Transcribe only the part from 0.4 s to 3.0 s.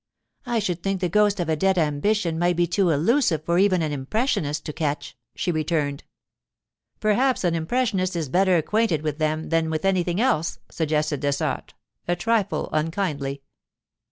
'I should think the ghost of a dead ambition might be too